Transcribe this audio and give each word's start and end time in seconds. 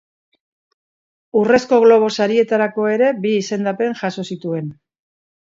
Urrezko 1.41 1.79
Globo 1.83 2.07
Sarietarako 2.23 2.87
ere 2.95 3.11
bi 3.27 3.35
izendapen 3.43 3.95
jaso 4.01 4.27
zituen. 4.33 4.75